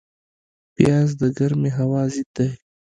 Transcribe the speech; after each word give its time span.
پیاز 0.75 1.09
د 1.21 1.23
ګرمې 1.37 1.71
هوا 1.77 2.03
ضد 2.13 2.27
دی 2.35 2.49